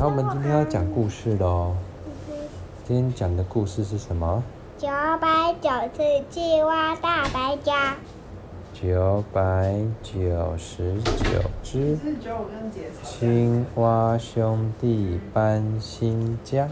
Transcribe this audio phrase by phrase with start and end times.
[0.00, 1.74] 好，我们今天要讲故事喽。
[2.86, 4.42] 今天讲的故事是什么？
[4.78, 4.88] 九
[5.20, 7.96] 百九十青蛙大搬家。
[8.72, 11.98] 九百九十九只
[13.02, 16.66] 青蛙兄弟搬新家。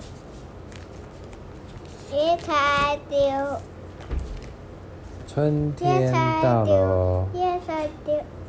[2.11, 3.19] 一开丢。
[5.27, 6.11] 春天
[6.43, 7.27] 到了，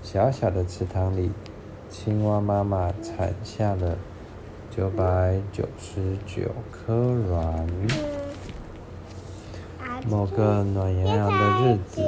[0.01, 1.29] 小小的池塘里，
[1.89, 3.97] 青蛙妈妈产下了
[4.79, 6.93] 九百九十九颗
[7.27, 7.67] 卵。
[10.07, 12.01] 某个暖洋洋的日子，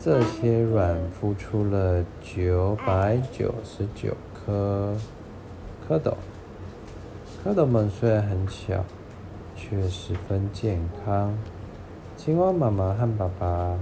[0.00, 4.94] 这些卵孵出了九百九十九颗
[5.88, 6.14] 蝌蚪。
[7.44, 8.84] 蝌蚪们虽然很小，
[9.56, 11.36] 却十分健康。
[12.16, 13.76] 青蛙妈妈和爸爸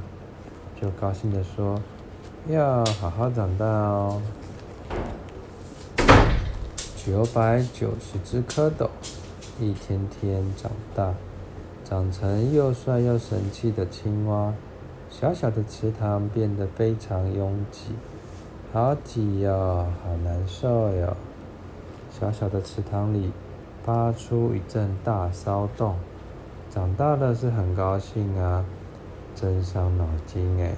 [0.80, 1.78] 就高兴地说
[2.48, 4.19] ：“要好好长大哦！”
[7.05, 8.88] 九百九十只蝌蚪
[9.59, 11.12] 一天天长大，
[11.84, 14.55] 长成又帅又神气的青蛙。
[15.11, 17.89] 小小的池塘变得非常拥挤，
[18.72, 21.17] 好挤哟，好难受哟！
[22.09, 23.33] 小小的池塘里
[23.83, 25.97] 发出一阵大骚动。
[26.70, 28.64] 长大了是很高兴啊，
[29.34, 30.77] 真伤脑筋哎！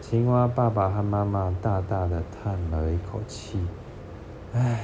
[0.00, 3.60] 青蛙爸爸和妈妈大大的叹了一口气，
[4.54, 4.80] 唉，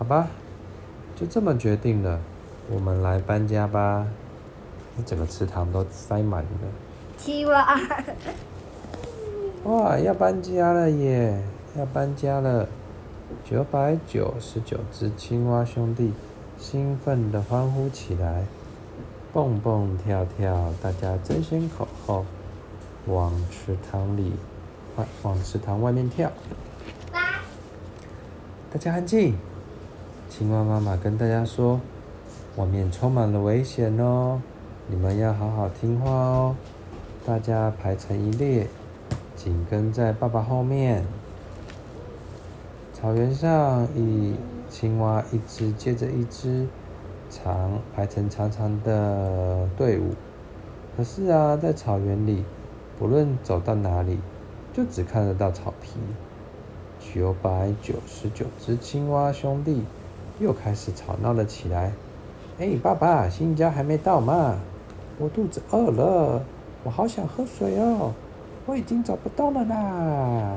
[0.00, 0.28] 好吧，
[1.14, 2.18] 就这么决定了，
[2.70, 4.06] 我们来搬家吧。
[5.04, 6.48] 整个池塘都塞满了
[7.18, 7.78] 青蛙。
[9.64, 11.44] 哇，要搬家了耶！
[11.76, 12.66] 要搬家了，
[13.44, 16.14] 九百九十九只青蛙兄弟
[16.58, 18.44] 兴奋地欢呼起来。
[19.34, 22.24] 蹦蹦跳跳，大家争先恐后
[23.04, 24.32] 往池塘里，
[24.96, 26.32] 往往池塘外面跳。
[27.12, 29.34] 大家安静！
[30.30, 31.80] 青蛙妈妈跟大家说
[32.56, 34.40] ：“外面充满了危险哦，
[34.86, 36.54] 你们要好好听话哦。”
[37.26, 38.68] 大家排成一列，
[39.34, 41.04] 紧跟在爸爸后面。
[42.94, 44.36] 草原上，一
[44.70, 46.66] 青蛙一只接着一只。
[47.28, 50.14] 长排成长长的队伍，
[50.96, 52.44] 可是啊，在草原里，
[52.98, 54.18] 不论走到哪里，
[54.72, 55.98] 就只看得到草皮。
[57.00, 59.84] 九百九十九只青蛙兄弟
[60.40, 61.92] 又开始吵闹了起来。
[62.58, 64.56] 哎，爸爸，新家还没到吗？
[65.18, 66.42] 我肚子饿了，
[66.82, 68.12] 我好想喝水哦，
[68.66, 70.56] 我已经找不到了啦。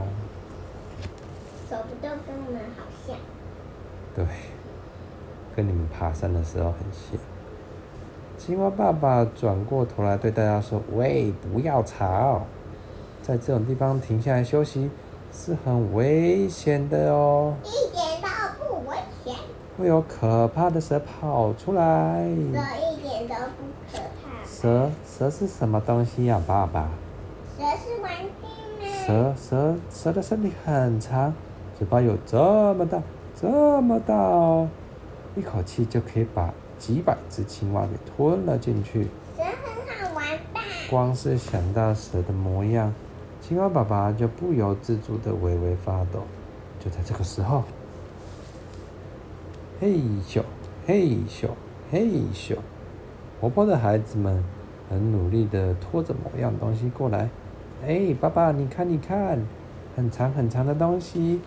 [1.70, 3.16] 找不到跟我们好像。
[4.16, 4.26] 对。
[5.56, 7.20] 跟你们爬山的时候很像。
[8.40, 12.42] 青蛙爸爸转过头来对大家说：“喂，不要吵，
[13.22, 14.90] 在这种地方停下来休息
[15.32, 17.54] 是很危险的哦。
[19.84, 22.24] 会有可怕的蛇跑出来。
[22.24, 24.46] 蛇一点都不可怕。
[24.50, 26.88] 蛇，蛇是什么东西呀，爸爸？
[27.58, 28.94] 蛇是玩具吗？
[29.06, 31.34] 蛇，蛇，蛇的身体很长，
[31.78, 33.02] 嘴巴有这么大，
[33.36, 34.70] 这么大哦。”
[35.36, 39.10] 一口气就可以把几百只青蛙给吞了进去。
[39.36, 40.62] 蛇很好玩吧？
[40.90, 42.94] 光是想到蛇的模样，
[43.42, 46.22] 青蛙爸爸就不由自主的微微发抖。
[46.80, 47.64] 就在这个时候，
[49.84, 50.42] 嘿咻，
[50.88, 51.50] 嘿咻，
[51.92, 52.56] 嘿咻，
[53.42, 54.42] 活泼的孩子们
[54.90, 57.28] 很努力的拖着某样东西过来。
[57.86, 59.42] 哎，爸爸，你看，你看，
[59.94, 61.42] 很长很长的东西，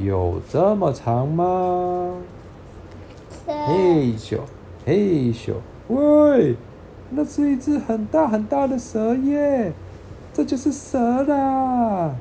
[0.00, 2.14] 有这么长吗？
[3.44, 4.38] 嘿咻，
[4.86, 5.54] 嘿咻，
[5.88, 6.54] 喂，
[7.10, 9.72] 那是一只很大很大的蛇耶！
[10.32, 12.14] 这就是蛇啦！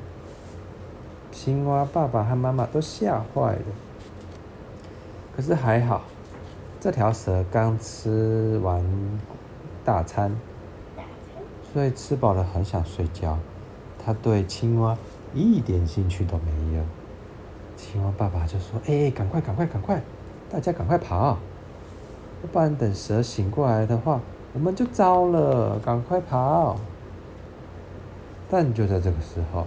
[1.31, 3.88] 青蛙爸爸和妈妈都吓坏了。
[5.39, 6.01] 可是还好，
[6.81, 8.83] 这条蛇刚吃完
[9.85, 10.35] 大餐，
[11.71, 13.37] 所以吃饱了很想睡觉。
[14.03, 14.97] 它对青蛙
[15.33, 16.83] 一点兴趣都没有。
[17.77, 20.01] 青蛙爸爸就说：“哎，赶快，赶快，赶快！”
[20.51, 21.37] 大家赶快跑，
[22.51, 24.19] 不然等蛇醒过来的话，
[24.51, 25.79] 我们就糟了。
[25.79, 26.75] 赶快跑！
[28.49, 29.65] 但就在这个时候，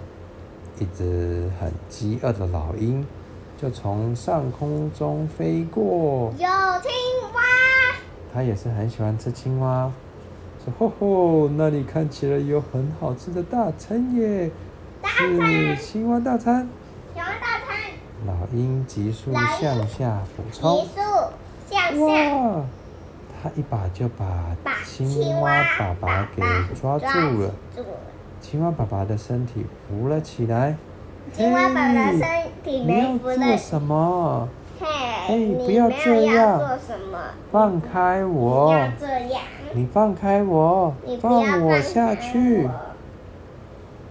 [0.79, 3.03] 一只很饥饿的老鹰
[3.63, 6.33] 就从上空中飞过。
[6.37, 6.91] 有青
[7.33, 7.41] 蛙！
[8.35, 9.89] 它也是很喜欢吃青蛙。
[10.65, 14.51] 说：“吼吼，那里看起来有很好吃的大餐耶！
[15.01, 15.77] 大餐！
[15.77, 16.69] 是青蛙大餐。”
[18.27, 21.01] 老鹰急速向下俯冲，急速
[21.71, 22.35] 向下。
[22.35, 22.65] 哇！
[23.41, 26.43] 它一把就把青蛙爸爸给
[26.75, 27.07] 抓住
[27.41, 27.55] 了。
[28.41, 30.77] 青蛙爸爸的身体浮了起来。
[31.33, 32.23] 青蛙爸爸的身
[32.65, 33.37] 体没浮了。
[33.37, 34.49] 你要做什么？
[34.81, 37.19] 嘿，不要这样，做什么？
[37.51, 38.67] 放开我！
[38.67, 39.43] 不要这样，
[39.73, 40.93] 你放开我！
[41.21, 42.69] 放我下去！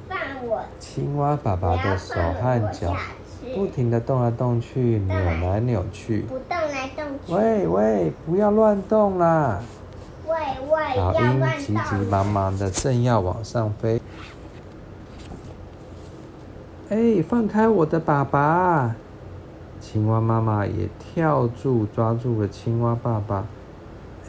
[0.08, 0.18] 放
[0.48, 0.62] 我！
[0.80, 2.96] 青蛙爸爸的手和脚
[3.54, 5.16] 不停的动来动去，扭
[5.50, 6.22] 来扭去。
[6.22, 7.34] 不动来动去。
[7.34, 9.60] 喂喂，不要乱动啦！
[10.28, 10.36] 喂
[10.70, 14.00] 喂，老鹰急急忙忙的正要往上飞。
[16.92, 18.94] 哎，放开我的爸爸！
[19.80, 23.48] 青蛙妈妈也跳住，抓住了青蛙爸爸。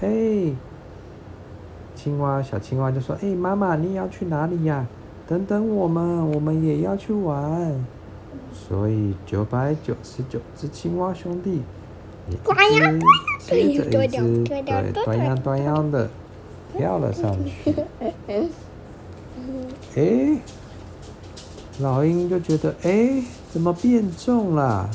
[0.00, 0.52] 哎，
[1.96, 4.86] 青蛙小青蛙就说：“哎，妈妈，你要去哪里呀？
[5.26, 7.84] 等等我们，我们也要去玩。”
[8.54, 11.62] 所以九百九十九只青蛙兄弟，
[12.30, 12.54] 一只
[13.40, 16.08] 接着一只，对，端央端央的
[16.72, 17.74] 跳了上去。
[19.96, 20.38] 哎，
[21.80, 24.88] 老鹰就觉得，哎，怎么变重了？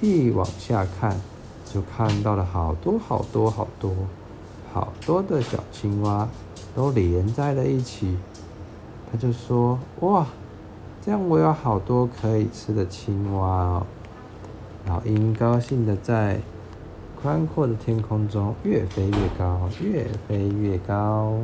[0.00, 1.20] 一往下看，
[1.64, 3.92] 就看到了好多好多好多
[4.72, 6.28] 好多的小青蛙，
[6.74, 8.16] 都连在了一起。
[9.10, 10.26] 他就说：“哇，
[11.04, 13.86] 这样我有好多可以吃的青蛙哦！”
[14.86, 16.40] 老鹰高兴的在
[17.20, 21.34] 宽阔的天空中越飞越高，越飞越高。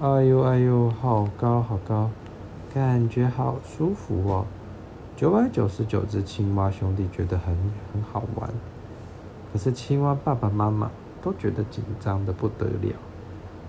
[0.00, 2.10] 哎呦哎呦，好高好高，
[2.74, 4.44] 感觉好舒服哦。
[5.16, 7.56] 九百九十九只青蛙兄弟觉得很
[7.92, 8.50] 很好玩，
[9.52, 10.90] 可是青蛙爸爸妈妈
[11.22, 12.92] 都觉得紧张的不得了。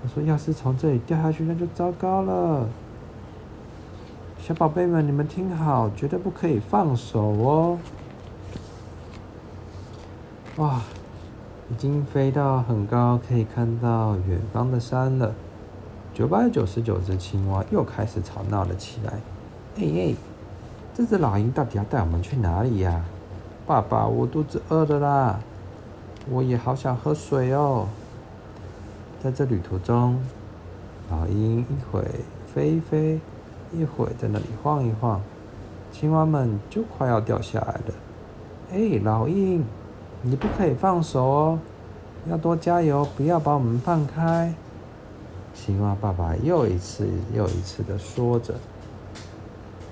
[0.01, 2.67] 他说：“要是从这里掉下去，那就糟糕了。
[4.39, 7.77] 小宝贝们，你们听好，绝对不可以放手哦！”
[10.57, 10.81] 哇，
[11.71, 15.35] 已经飞到很高，可以看到远方的山了。
[16.15, 19.11] 九百九十九只青蛙又开始吵闹了起来。
[19.75, 20.15] 哎哎！
[20.93, 23.03] 这只老鹰到底要带我们去哪里呀？
[23.67, 25.39] 爸爸，我肚子饿了啦，
[26.29, 27.89] 我也好想喝水哦。
[29.21, 30.17] 在这旅途中，
[31.11, 32.01] 老鹰一会
[32.47, 33.19] 飞一飞，
[33.73, 35.19] 一会在那里晃一晃，
[35.91, 37.93] 青蛙们就快要掉下来了。
[38.71, 39.65] 哎，老鹰，
[40.21, 41.59] 你不可以放手哦，
[42.29, 44.53] 要多加油，不要把我们放开。
[45.55, 48.53] 青蛙爸爸又一次又一次的说着。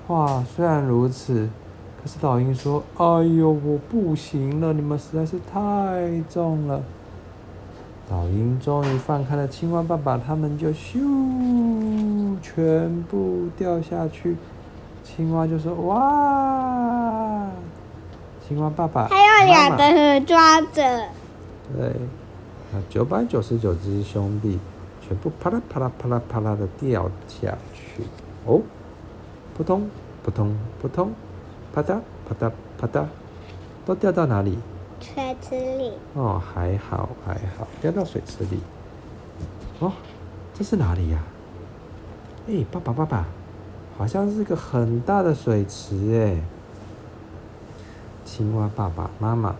[0.06, 1.48] 话虽然如此，
[2.00, 6.82] 可是老鹰说：“哎呦，我不行了，你们实在是太重了。”
[8.10, 14.36] 老鹰终于放开了青蛙爸爸，他们就咻，全部掉下去。
[15.02, 17.46] 青蛙就说：“哇！”
[18.46, 21.08] 青蛙爸爸还有两个人抓着。
[21.74, 21.92] 对，
[22.70, 24.58] 那九百九十九只兄弟
[25.06, 28.02] 全部啪啦啪啦啪啦啪啦的掉下去。
[28.46, 28.60] 哦。
[29.56, 29.88] 扑通，
[30.24, 31.12] 扑通，扑通，
[31.72, 33.04] 啪嗒，啪嗒，啪嗒，
[33.86, 34.58] 都掉到哪里？
[35.00, 35.92] 水池里。
[36.14, 38.58] 哦，还好，还好，掉到水池里。
[39.78, 39.92] 哦，
[40.52, 41.22] 这是哪里呀？
[42.48, 43.26] 哎，爸爸，爸爸，
[43.96, 46.42] 好像是个很大的水池哎。
[48.24, 49.54] 青蛙爸爸妈妈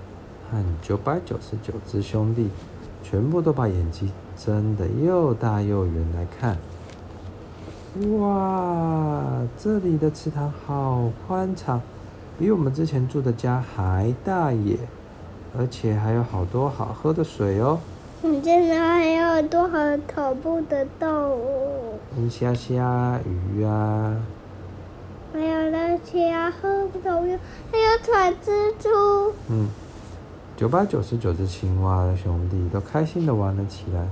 [0.51, 2.51] 和九百九十九只兄弟，
[3.05, 6.57] 全部都把眼睛睁得又大又圆来看。
[8.19, 9.23] 哇，
[9.57, 11.81] 这里的池塘好宽敞，
[12.39, 14.77] 比我们之前住的家还大耶！
[15.57, 17.79] 而且还有好多好喝的水哦。
[18.23, 19.79] 你现在还有多好
[20.13, 22.01] 恐怖的动物？
[22.17, 24.17] 龙，虾虾、鱼啊，
[25.33, 27.39] 还有那些啊，喝不懂用，
[27.71, 29.33] 还有彩蜘蛛。
[29.49, 29.69] 嗯，
[30.57, 34.09] 九百九十九只青蛙的兄弟都开心的玩了起来。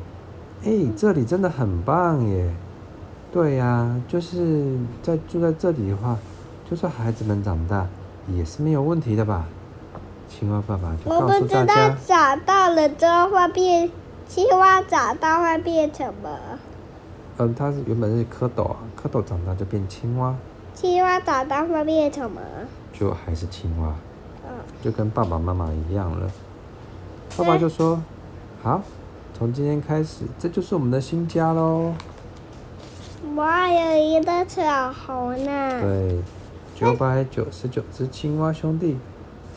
[0.65, 2.55] 哎，这里真的很棒耶！
[3.33, 6.17] 对呀、啊，就是在住在这里的话，
[6.71, 7.87] 就算孩子们长大
[8.29, 9.47] 也是没有问题的吧？
[10.29, 13.91] 青蛙爸爸就告诉大家，我不知道长大了之后会变
[14.29, 16.29] 青蛙，长大会变成什么？
[17.39, 20.35] 嗯，它是原本是蝌蚪啊，蝌蚪长大就变青蛙。
[20.75, 22.41] 青蛙长大会变成什么？
[22.93, 23.95] 就还是青蛙。
[24.47, 26.31] 嗯，就跟爸爸妈妈一样了。
[27.37, 28.01] 爸爸就说
[28.63, 28.81] ：“好，
[29.43, 31.93] 从今天开始，这就是我们的新家喽。”
[33.35, 35.81] 哇，有一个彩虹呢！
[35.81, 36.21] 对，
[36.77, 38.97] 九百九十九只青蛙兄弟，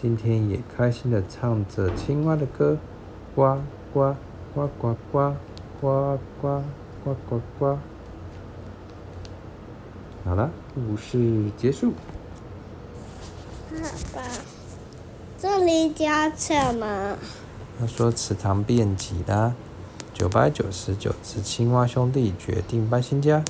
[0.01, 2.75] 今天也开心的唱着青蛙的歌，
[3.35, 3.59] 呱
[3.93, 4.15] 呱
[4.55, 5.35] 呱呱呱
[5.79, 6.63] 呱呱
[7.03, 7.77] 呱呱呱。
[10.23, 11.91] 好了，故事结束。
[13.69, 13.77] 爸
[14.15, 14.23] 爸，
[15.37, 17.15] 这里讲什么？
[17.79, 19.53] 他说池塘变挤了，
[20.15, 23.43] 九百九十九只青蛙兄弟决定搬新家。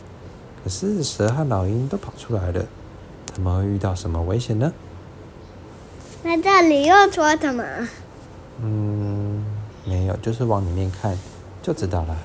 [0.63, 2.65] 可是蛇和老鹰都跑出来了，
[3.31, 4.73] 他们会遇到什么危险呢？
[6.23, 7.63] 那这里又说什么？
[8.63, 9.45] 嗯，
[9.85, 11.15] 没有，就是往里面看
[11.61, 12.17] 就知道了。